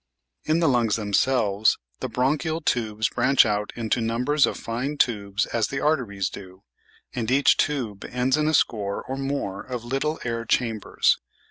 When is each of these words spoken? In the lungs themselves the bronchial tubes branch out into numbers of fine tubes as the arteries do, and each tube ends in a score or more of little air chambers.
In 0.45 0.59
the 0.61 0.67
lungs 0.67 0.95
themselves 0.95 1.77
the 1.99 2.09
bronchial 2.09 2.59
tubes 2.59 3.07
branch 3.07 3.45
out 3.45 3.71
into 3.75 4.01
numbers 4.01 4.47
of 4.47 4.57
fine 4.57 4.97
tubes 4.97 5.45
as 5.45 5.67
the 5.67 5.79
arteries 5.79 6.27
do, 6.27 6.63
and 7.13 7.29
each 7.29 7.55
tube 7.55 8.05
ends 8.05 8.35
in 8.35 8.47
a 8.47 8.55
score 8.55 9.03
or 9.03 9.15
more 9.15 9.61
of 9.61 9.85
little 9.85 10.19
air 10.23 10.43
chambers. 10.43 11.19